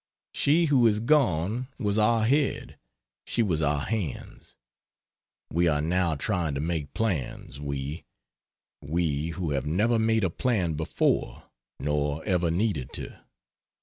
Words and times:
She 0.33 0.65
who 0.65 0.87
is 0.87 0.99
gone 0.99 1.67
was 1.77 1.99
our 1.99 2.25
head, 2.25 2.79
she 3.27 3.43
was 3.43 3.61
our 3.61 3.81
hands. 3.81 4.55
We 5.53 5.67
are 5.67 5.79
now 5.79 6.15
trying 6.15 6.55
to 6.55 6.59
make 6.59 6.95
plans 6.95 7.59
we: 7.59 8.03
we 8.81 9.27
who 9.27 9.51
have 9.51 9.67
never 9.67 9.99
made 9.99 10.23
a 10.23 10.31
plan 10.31 10.73
before, 10.73 11.43
nor 11.79 12.25
ever 12.25 12.49
needed 12.49 12.91
to. 12.93 13.19